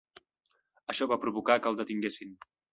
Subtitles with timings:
[0.95, 2.37] Això va provocar que el detinguessin.